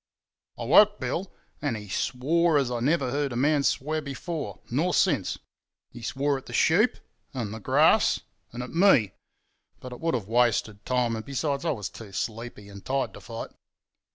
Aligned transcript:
"I 0.57 0.63
woke 0.63 0.99
Bill, 0.99 1.31
and 1.61 1.77
he 1.77 1.87
swore 1.87 2.57
as 2.57 2.71
I 2.71 2.79
never 2.79 3.11
heard 3.11 3.31
a 3.31 3.35
man 3.35 3.61
swear 3.61 4.01
before—nor 4.01 4.95
since. 4.95 5.37
He 5.91 6.01
swore 6.01 6.39
at 6.39 6.47
the 6.47 6.53
sheep, 6.53 6.97
and 7.35 7.53
the 7.53 7.59
grass, 7.59 8.21
and 8.51 8.63
at 8.63 8.71
me; 8.71 9.13
but 9.79 9.91
it 9.93 9.99
would 9.99 10.15
have 10.15 10.27
wasted 10.27 10.83
time, 10.87 11.15
and 11.15 11.23
besides 11.23 11.65
I 11.65 11.69
was 11.69 11.87
too 11.91 12.13
sleepy 12.13 12.67
and 12.67 12.83
tired 12.83 13.13
to 13.13 13.21
fight. 13.21 13.51